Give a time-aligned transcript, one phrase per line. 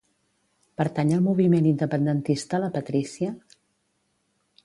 [0.79, 3.31] Pertany al moviment independentista la Patricia?